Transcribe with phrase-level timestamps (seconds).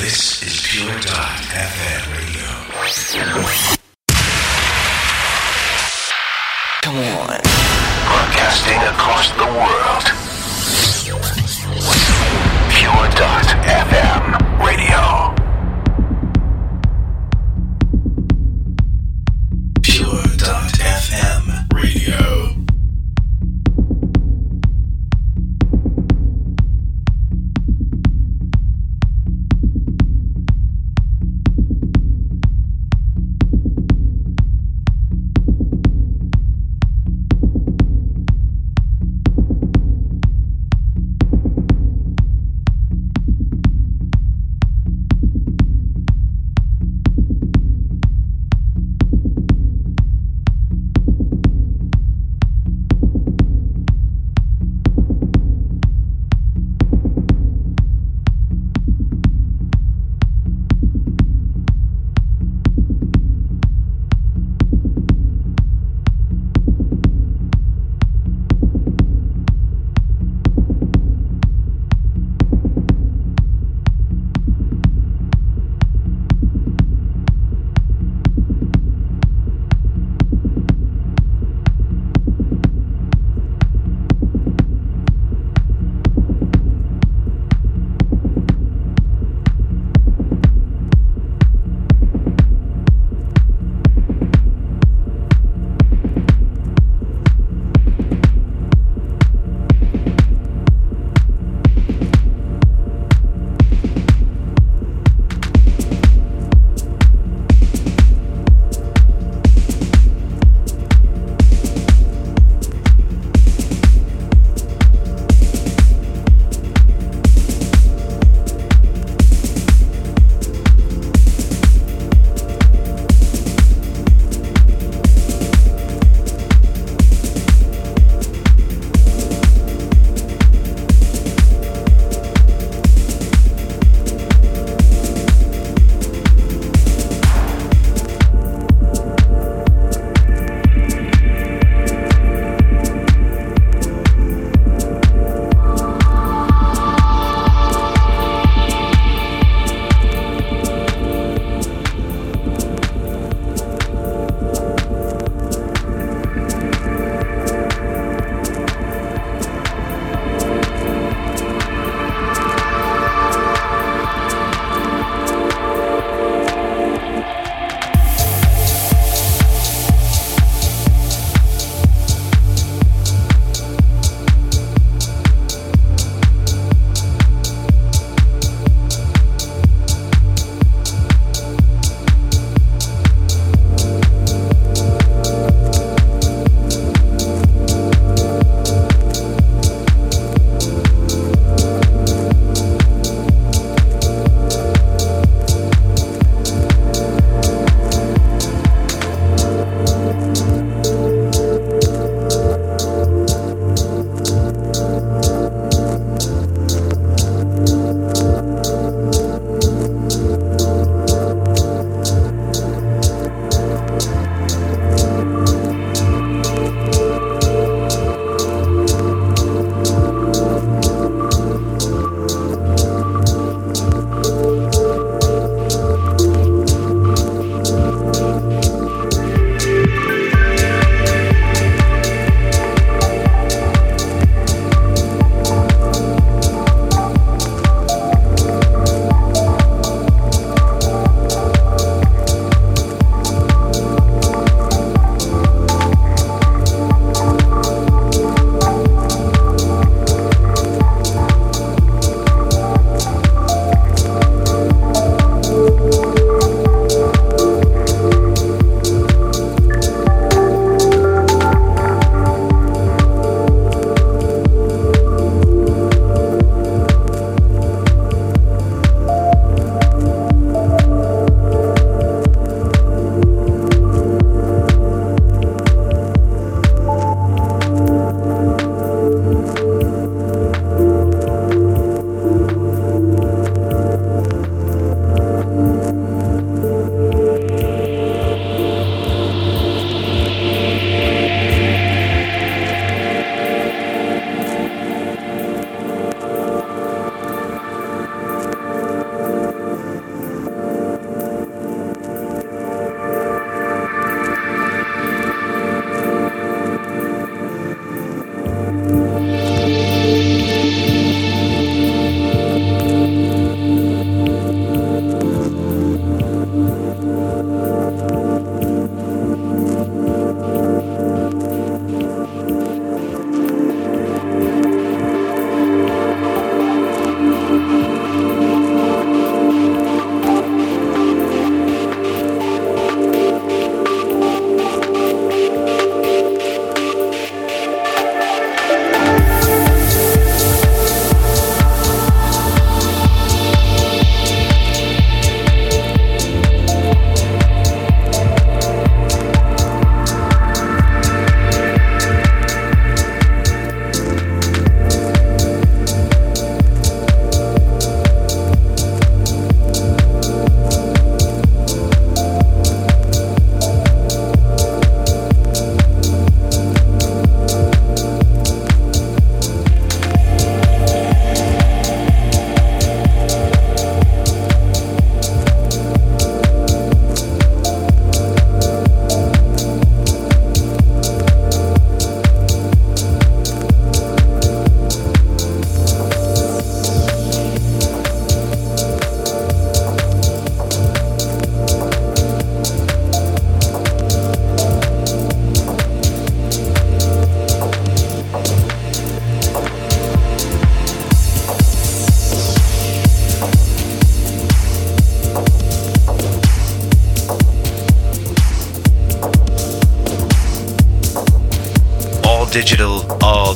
[0.00, 2.46] This is Pure Dot FM Radio.
[6.82, 7.40] Come on.
[8.06, 10.04] Broadcasting across the world.
[12.70, 15.27] Pure Dot FM Radio.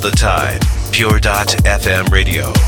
[0.02, 0.58] The time.
[0.90, 2.61] Pure.fm radio.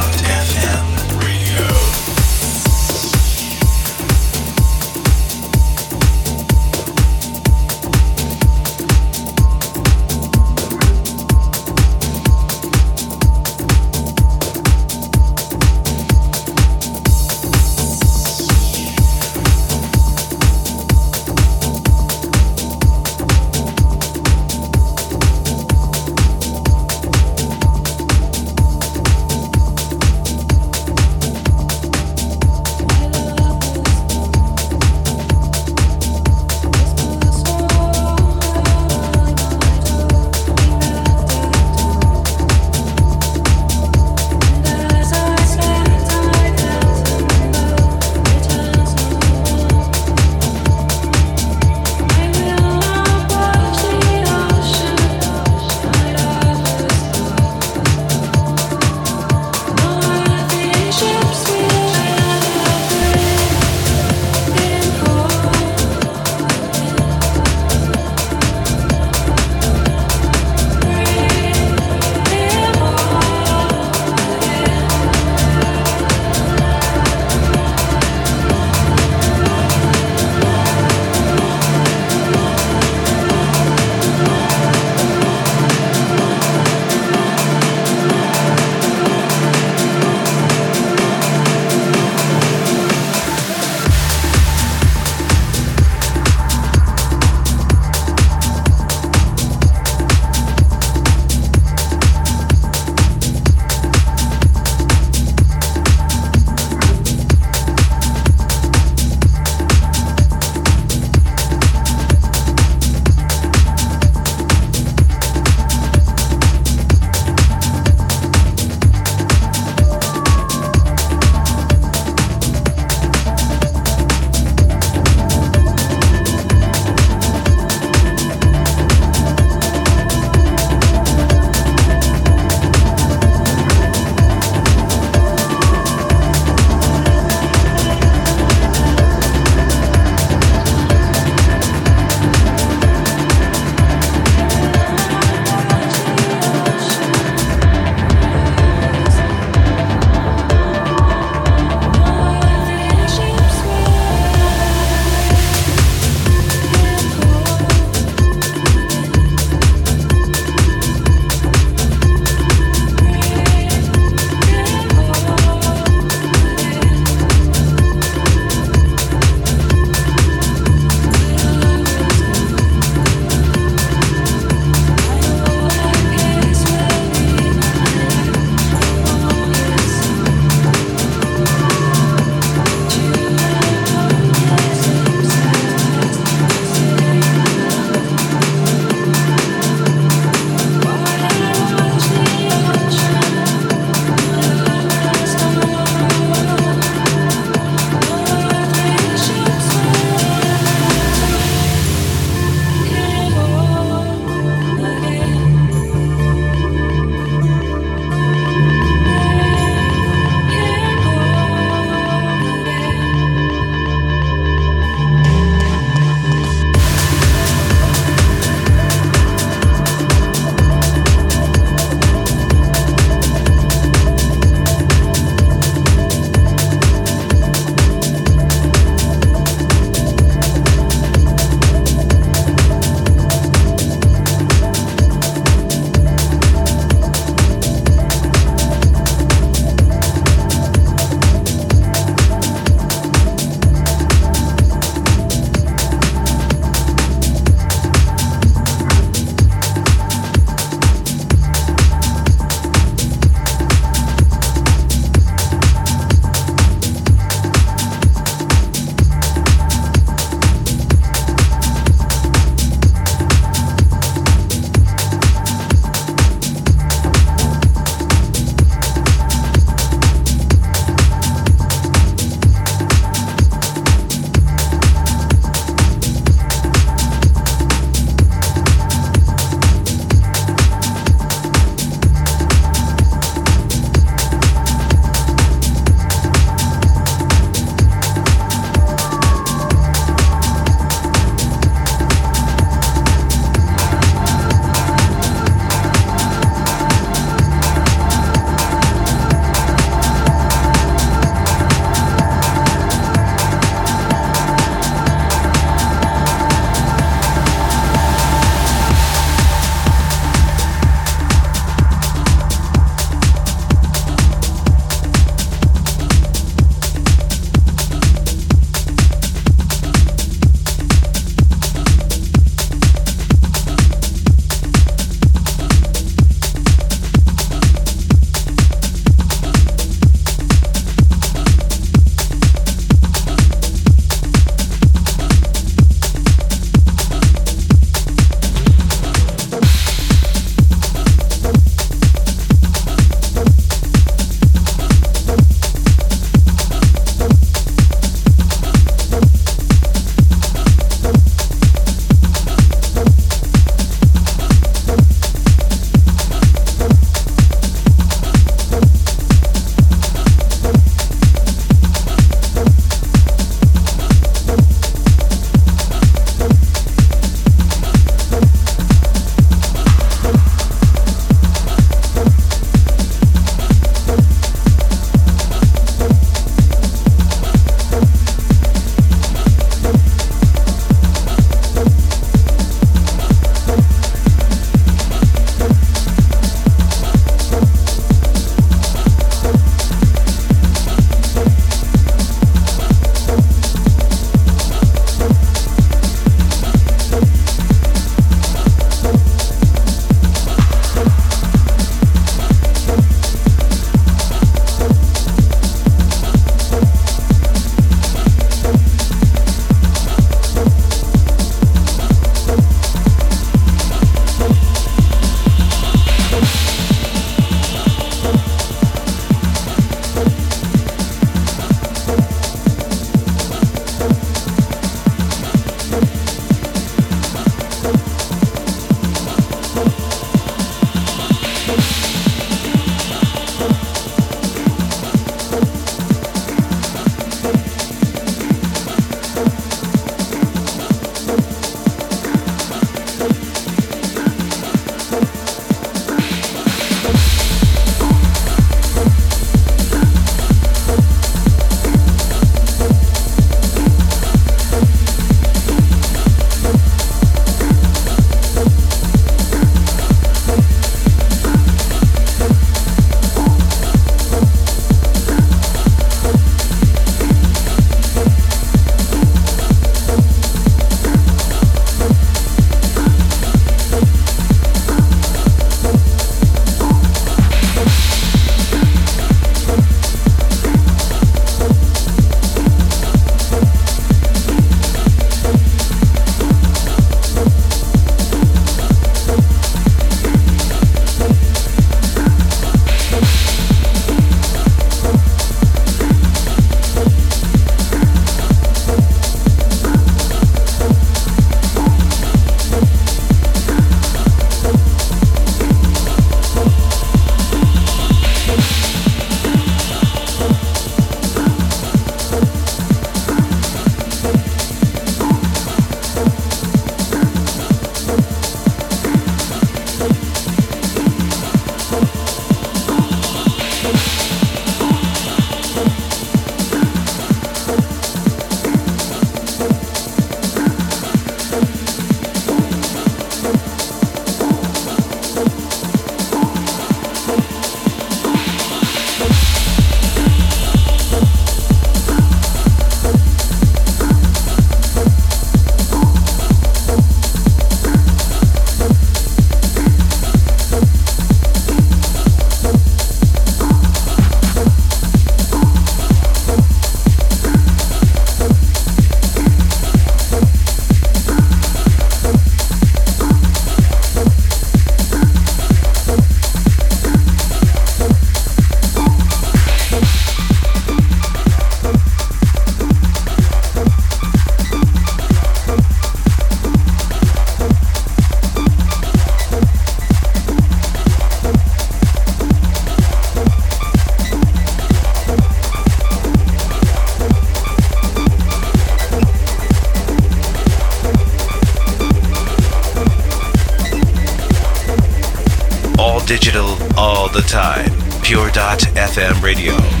[597.41, 597.89] The time.
[598.21, 600.00] Pure.fm radio.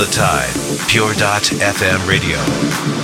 [0.00, 0.54] The time.
[0.88, 2.99] Pure.fm radio.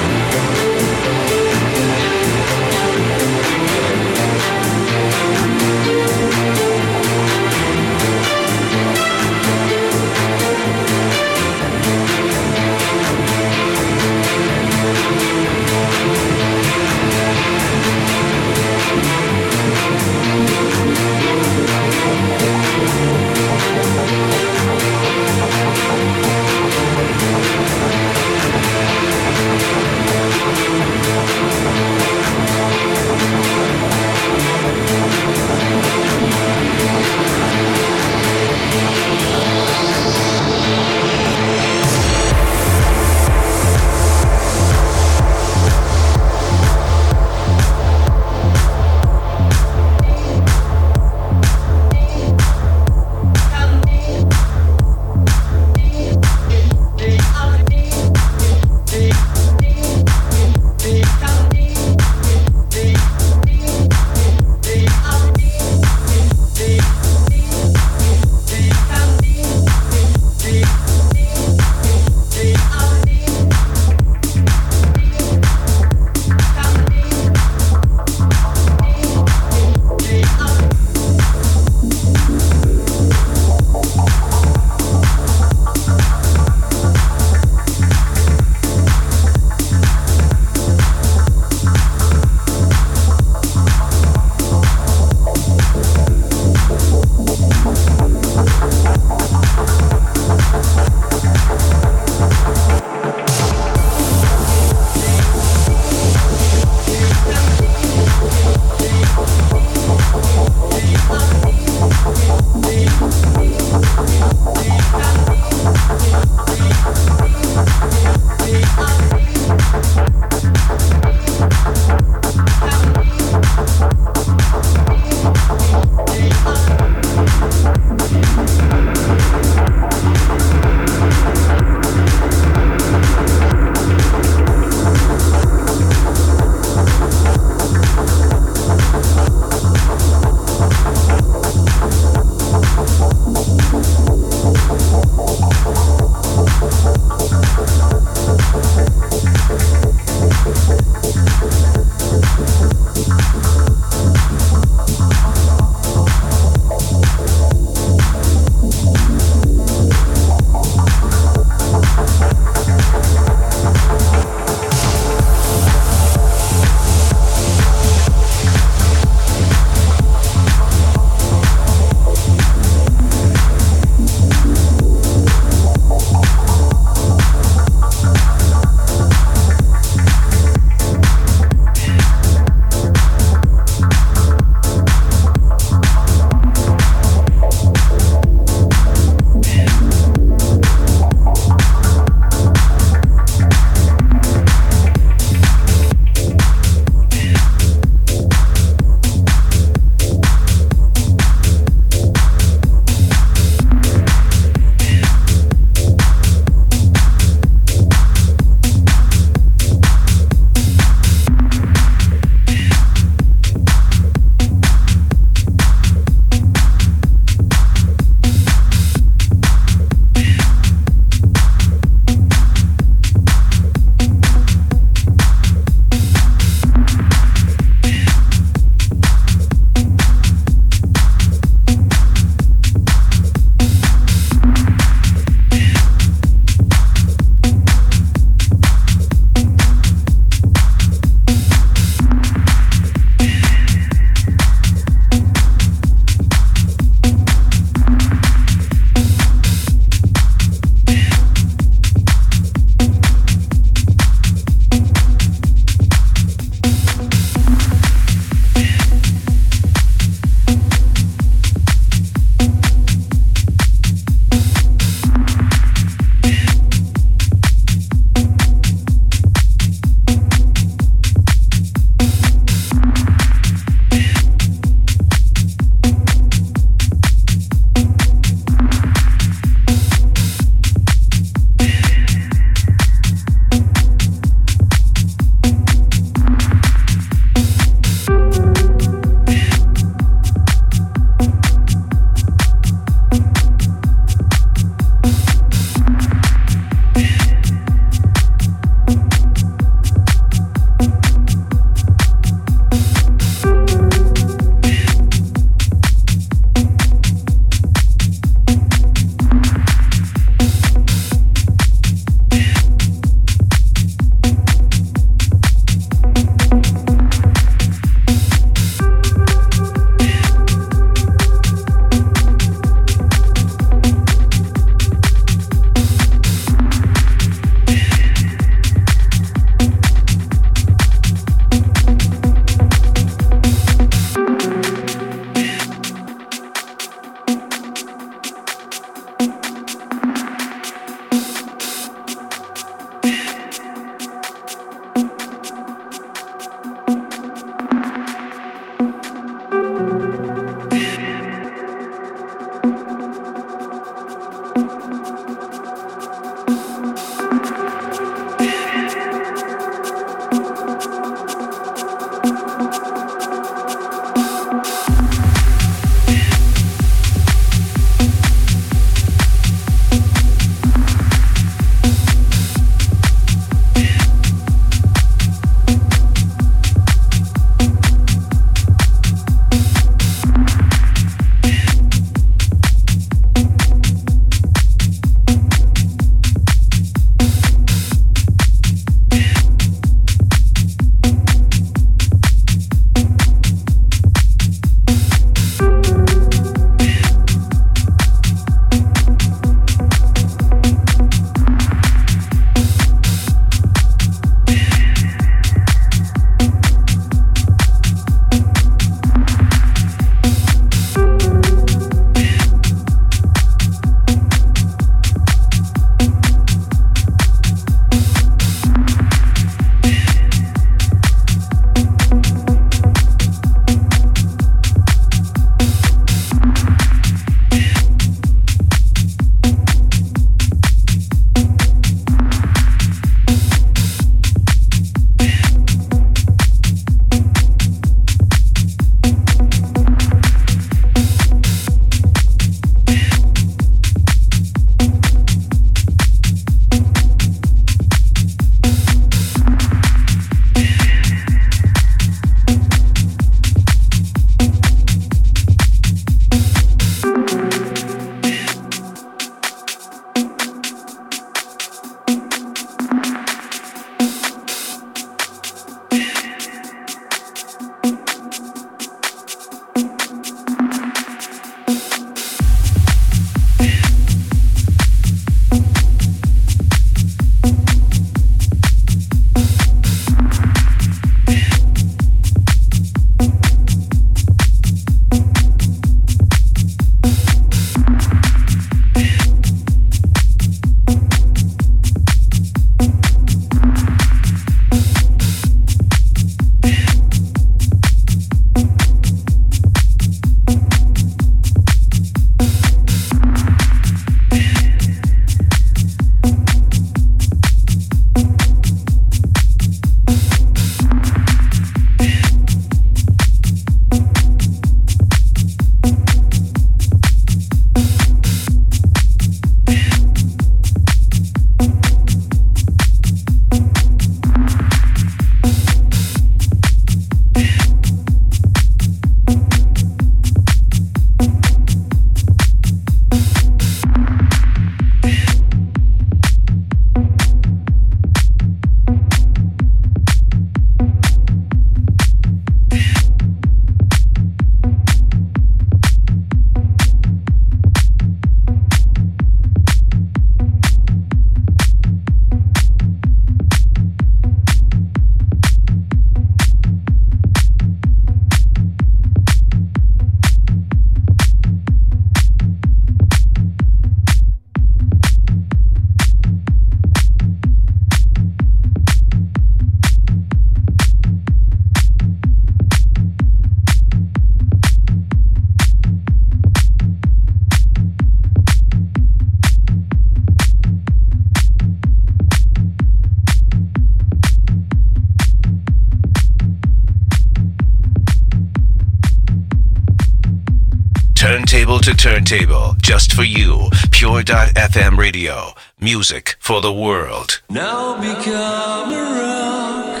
[591.60, 593.68] Turntable to turntable, just for you.
[593.90, 595.52] Pure.fm radio.
[595.78, 597.42] Music for the world.
[597.50, 600.00] Now become a rock.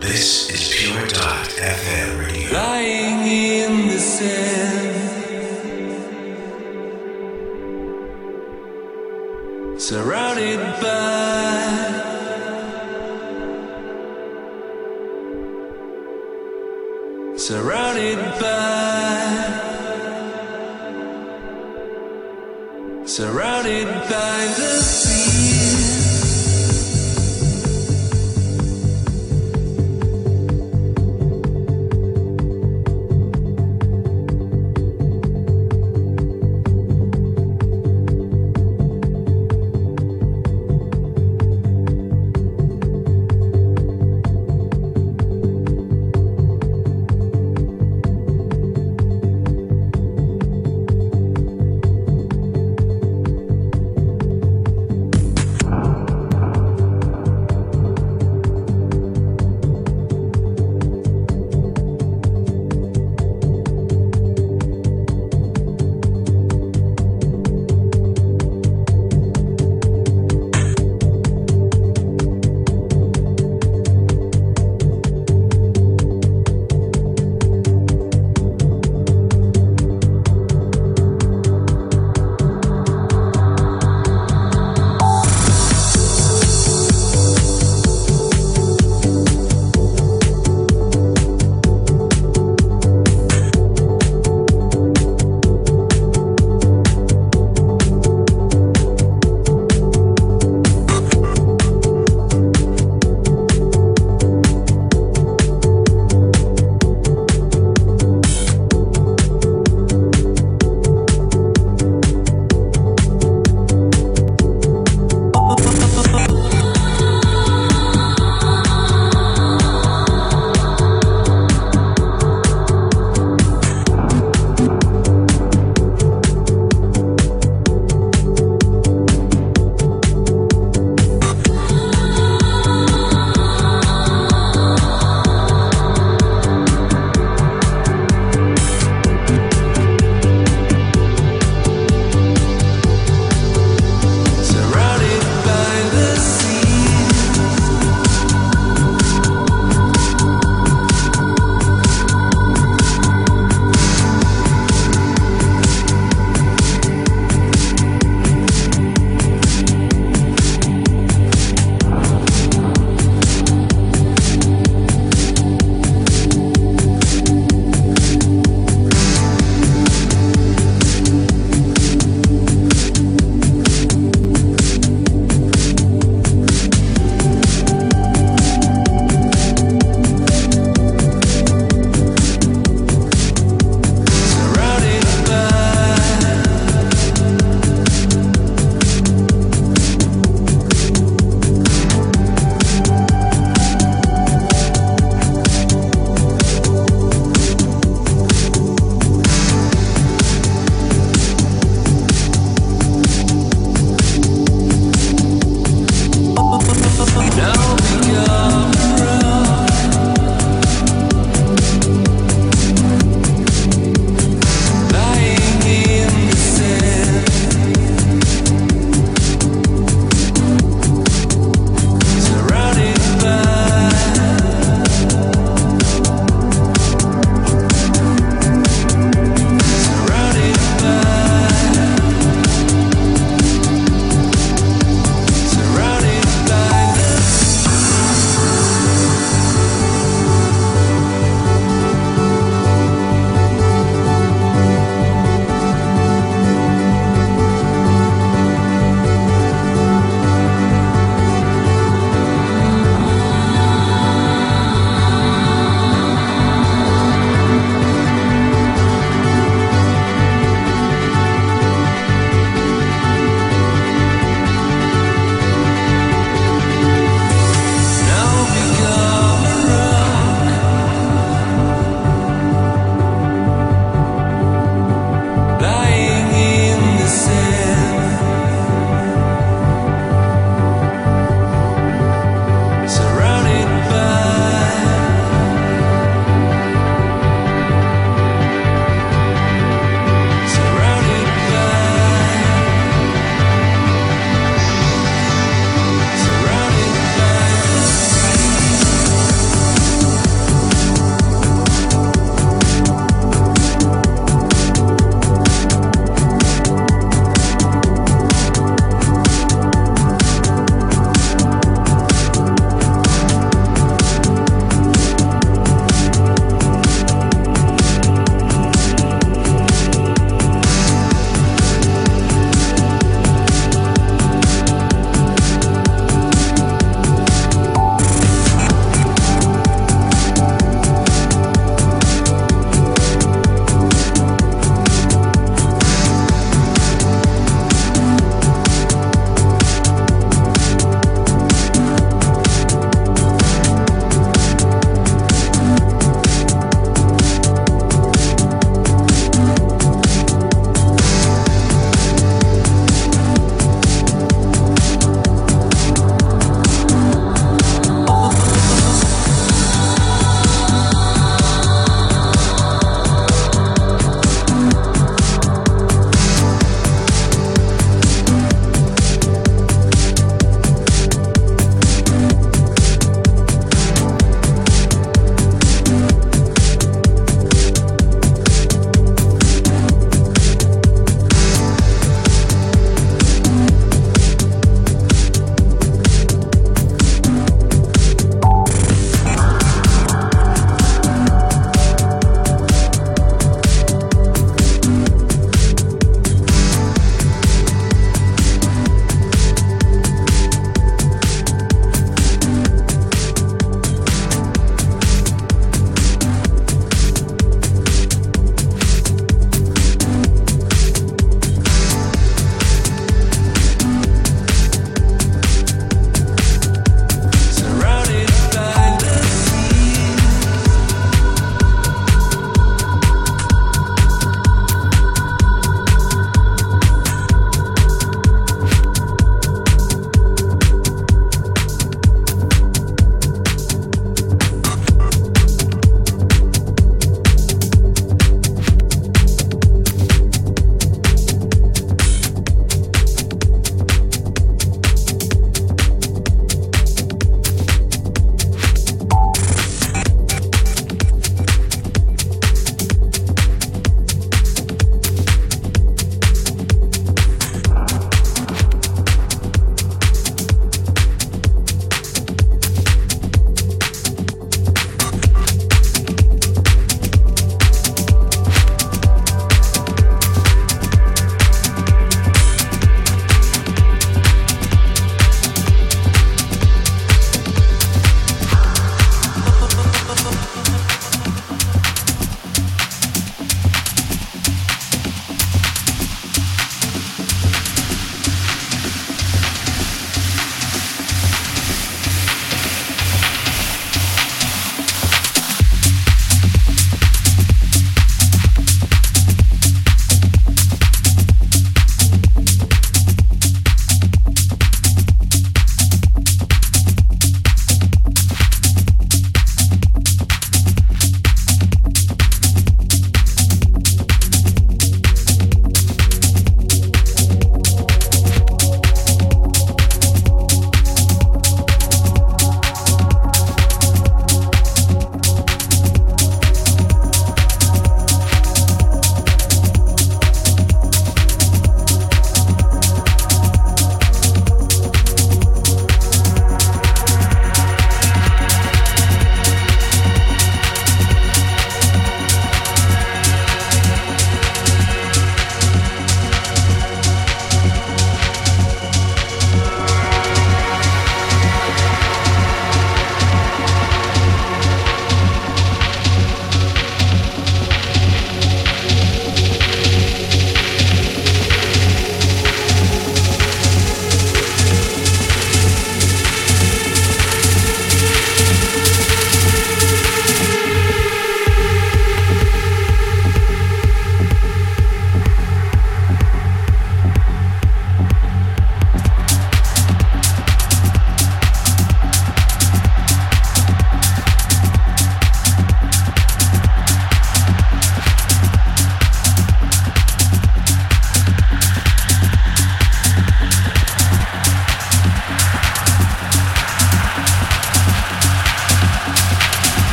[0.00, 2.50] This is Pure.fm radio.
[2.50, 5.02] Lying in the sand.
[9.78, 11.93] Surrounded by
[17.46, 19.44] Surrounded by
[23.04, 25.13] Surrounded by the fear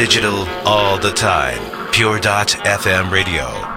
[0.00, 1.60] digital, all the time.
[1.92, 3.69] Pure.fm radio.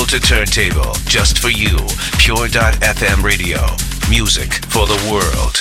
[0.00, 1.76] Turntable to turntable, just for you.
[2.18, 3.58] Pure.fm radio.
[4.08, 5.59] Music for the world.